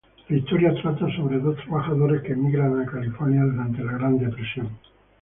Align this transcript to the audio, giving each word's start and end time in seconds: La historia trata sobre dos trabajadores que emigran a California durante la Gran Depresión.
La 0.29 0.37
historia 0.37 0.73
trata 0.81 1.05
sobre 1.15 1.37
dos 1.37 1.55
trabajadores 1.57 2.23
que 2.23 2.33
emigran 2.33 2.81
a 2.81 2.87
California 2.87 3.43
durante 3.43 3.83
la 3.83 3.91
Gran 3.91 4.17
Depresión. 4.17 4.69